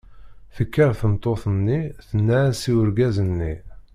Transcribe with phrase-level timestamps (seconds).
[0.55, 3.59] Tekker tmeṭṭut-nni tenna-as i urgaz-is.